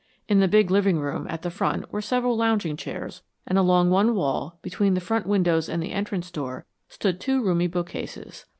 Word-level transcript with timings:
In 0.27 0.39
the 0.39 0.47
big 0.47 0.71
living 0.71 0.97
room, 0.97 1.27
at 1.29 1.43
the 1.43 1.51
front, 1.51 1.93
were 1.93 2.01
several 2.01 2.35
lounging 2.35 2.75
chairs, 2.75 3.21
and 3.45 3.55
along 3.59 3.91
one 3.91 4.15
wall, 4.15 4.57
between 4.63 4.95
the 4.95 4.99
front 4.99 5.27
windows 5.27 5.69
and 5.69 5.79
the 5.79 5.91
entrance 5.91 6.31
door, 6.31 6.65
stood 6.89 7.19
two 7.19 7.43
roomy 7.43 7.67
bookcases. 7.67 8.47